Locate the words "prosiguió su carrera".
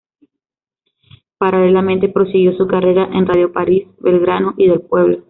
2.09-3.03